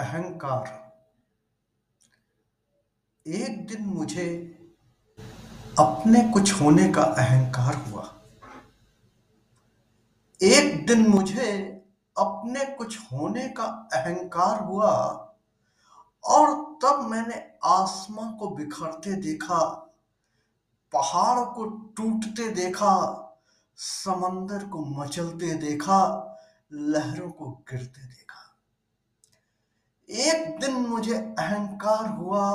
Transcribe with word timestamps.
अहंकार। 0.00 0.78
एक 3.26 3.66
दिन 3.66 3.84
मुझे 3.86 4.28
अपने 5.78 6.20
कुछ 6.32 6.52
होने 6.60 6.88
का 6.88 7.02
अहंकार 7.02 7.74
हुआ। 7.74 8.04
एक 10.40 10.86
दिन 10.86 11.06
मुझे 11.08 11.50
अपने 12.16 12.64
कुछ 12.76 12.98
होने 13.12 13.48
का 13.48 13.64
अहंकार 13.94 14.62
हुआ 14.64 14.92
और 16.24 16.54
तब 16.82 17.06
मैंने 17.10 17.34
आसमां 17.64 18.32
को 18.32 18.48
बिखरते 18.48 19.12
देखा, 19.12 19.58
पहाड़ 20.92 21.44
को 21.54 21.64
टूटते 21.96 22.48
देखा, 22.50 22.96
समंदर 23.76 24.64
को 24.68 24.84
मचलते 24.84 25.54
देखा, 25.54 26.00
लहरों 26.72 27.30
को 27.30 27.50
गिरते 27.70 28.06
देखा। 28.06 28.29
एक 30.10 30.60
दिन 30.60 30.74
मुझे 30.74 31.14
अहंकार 31.14 32.08
हुआ 32.08 32.50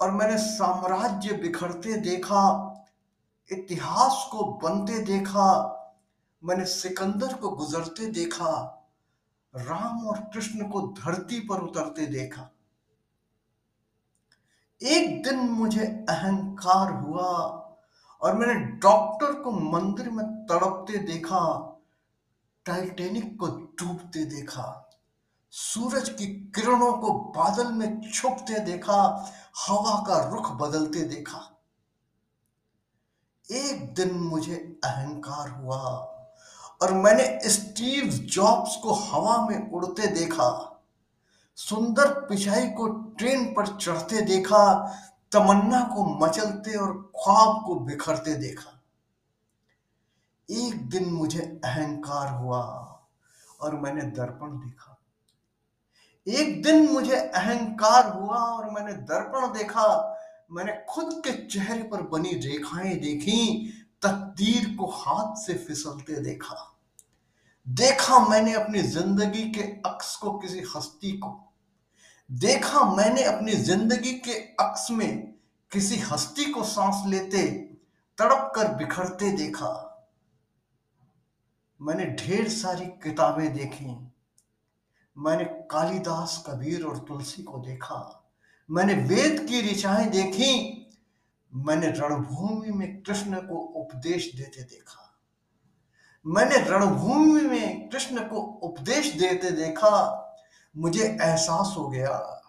और 0.00 0.10
मैंने 0.10 0.38
साम्राज्य 0.38 1.32
बिखरते 1.32 1.96
देखा, 1.96 2.70
इतिहास 3.52 4.28
को 4.32 4.44
बनते 4.44 4.98
देखा, 4.98 5.70
मैंने 6.44 6.64
सिकंदर 6.64 7.34
को 7.34 7.50
गुजरते 7.50 8.06
देखा, 8.06 8.80
राम 9.56 10.06
और 10.06 10.18
कृष्ण 10.18 10.68
को 10.68 10.80
धरती 10.80 11.40
पर 11.40 11.60
उतरते 11.60 12.06
देखा। 12.06 12.50
एक 14.82 15.22
दिन 15.22 15.38
मुझे 15.38 15.84
अहंकार 16.08 16.92
हुआ 16.92 17.30
और 18.22 18.34
मैंने 18.34 18.54
डॉक्टर 18.54 19.32
को 19.32 19.50
मंदिर 19.50 20.10
में 20.10 20.26
तड़पते 20.46 20.98
देखा, 20.98 21.70
टाइटेनिक 22.66 23.38
को 23.40 23.46
डूबते 23.46 24.24
देखा। 24.24 24.83
सूरज 25.54 26.08
की 26.08 26.26
किरणों 26.54 26.92
को 26.92 27.12
बादल 27.32 27.72
में 27.72 28.10
छुपते 28.10 28.58
देखा, 28.60 29.00
हवा 29.58 29.96
का 30.06 30.16
रुख 30.30 30.50
बदलते 30.52 31.02
देखा। 31.04 31.38
एक 33.48 33.92
दिन 33.94 34.14
मुझे 34.14 34.54
अहंकार 34.84 35.48
हुआ 35.50 35.78
और 36.82 36.92
मैंने 36.94 37.48
स्टीव 37.48 38.08
जॉब्स 38.28 38.76
को 38.76 38.94
हवा 38.94 39.36
में 39.48 39.70
उड़ते 39.70 40.06
देखा, 40.06 40.48
सुंदर 41.58 42.12
पिछाई 42.28 42.66
को 42.70 42.86
ट्रेन 43.18 43.44
पर 43.54 43.66
चढ़ते 43.76 44.20
देखा, 44.22 44.62
तमन्ना 45.32 45.80
को 45.94 46.04
मचलते 46.18 46.76
और 46.76 46.92
ख्वाब 47.16 47.62
को 47.66 47.74
बिखरते 47.80 48.34
देखा। 48.36 48.70
एक 50.48 50.88
दिन 50.90 51.08
मुझे 51.12 51.40
अहंकार 51.64 52.34
हुआ 52.34 52.60
और 53.60 53.76
मैंने 53.76 54.02
दर्पण 54.10 54.58
देखा। 54.58 54.93
एक 56.26 56.62
दिन 56.62 56.86
मुझे 56.88 57.16
अहंकार 57.16 58.12
हुआ 58.12 58.36
और 58.36 58.70
मैंने 58.70 58.92
दर्पण 58.92 59.46
देखा। 59.52 59.86
मैंने 60.52 60.72
खुद 60.88 61.12
के 61.26 61.32
चेहरे 61.46 61.82
पर 61.82 62.02
बनी 62.02 62.32
रेखाएँ 62.40 62.94
देखी, 62.94 63.72
तकदीर 64.02 64.74
को 64.76 64.86
हाथ 64.86 65.34
से 65.36 65.54
फिसलते 65.56 66.20
देखा। 66.20 66.56
देखा 67.66 68.18
मैंने 68.28 68.52
अपनी 68.52 68.82
ज़िंदगी 68.82 69.42
के 69.50 69.62
अक्स 69.86 70.14
को 70.16 70.32
किसी 70.38 70.62
हस्ती 70.76 71.12
को। 71.12 71.40
देखा 72.30 72.84
मैंने 72.94 73.22
अपनी 73.22 73.52
ज़िंदगी 73.52 74.12
के 74.18 74.32
अक्स 74.60 74.90
में 74.90 75.34
किसी 75.72 75.96
हस्ती 76.02 76.44
को 76.44 76.62
सांस 76.64 77.02
लेते, 77.06 77.46
तड़प 78.18 78.52
कर 78.56 78.74
बिखरते 78.74 79.30
देखा। 79.36 79.72
मैंने 81.80 82.04
ढेर 82.16 82.48
सारी 82.48 82.86
किताबें 83.02 83.52
देखी 83.54 83.84
मैंने 85.18 85.44
कालिदास 85.44 86.44
कबीर 86.46 86.84
और 86.84 86.98
तुलसी 86.98 87.42
को 87.42 87.58
देखा। 87.58 88.30
मैंने 88.70 88.94
वेद 88.94 89.46
की 89.48 89.72
ऋचाएँ 89.72 90.06
देखी। 90.06 90.80
मैंने 91.54 91.86
रणभूमि 91.86 92.70
में 92.70 93.02
कृष्ण 93.02 93.36
को 93.36 93.54
उपदेश 93.54 94.34
देते 94.34 94.62
देखा। 94.62 95.18
मैंने 96.26 96.56
रणभूमि 96.56 97.40
में 97.40 97.88
कृष्ण 97.88 98.28
को 98.28 98.36
उपदेश 98.36 99.12
देते 99.12 99.50
देखा। 99.50 100.20
मुझे 100.76 101.04
एहसास 101.04 101.74
हो 101.78 101.88
गया। 101.88 102.42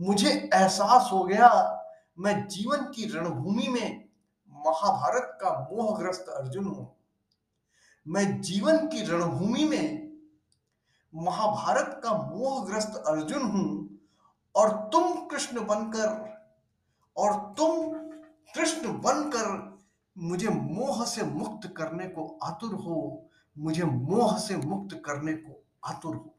मुझे 0.00 0.30
एहसास 0.54 1.12
हो 1.12 1.24
गया। 1.24 1.76
मैं 2.18 2.48
जीवन 2.48 2.76
की 2.76 3.08
रणभूमि 3.08 3.68
में 3.68 4.08
महाभारत 4.50 5.38
का 5.42 5.68
मोहग्रस्त 5.72 6.26
अर्जुन 6.28 6.64
हूँ। 6.64 6.96
मैं 8.08 8.40
जीवन 8.40 8.78
की 8.78 9.02
रणभूमि 9.02 9.64
में 9.64 10.09
महाभारत 11.14 12.00
का 12.04 12.12
मोहग्रस्त 12.12 13.02
अर्जुन 13.06 13.42
हूँ 13.42 13.98
और 14.54 14.70
तुम 14.92 15.12
कृष्ण 15.26 15.66
बनकर 15.66 16.08
और 17.16 17.32
तुम 17.58 17.92
कृष्ण 18.54 18.92
बनकर 19.00 19.78
मुझे 20.16 20.48
मोह 20.48 21.04
से 21.04 21.22
मुक्त 21.22 21.68
करने 21.76 22.06
को 22.08 22.26
आतुर 22.42 22.74
हो, 22.74 23.26
मुझे 23.56 23.84
मोह 23.84 24.36
से 24.38 24.56
मुक्त 24.56 24.94
करने 25.04 25.32
को 25.32 25.62
आतुर 25.84 26.14
हो। 26.14 26.34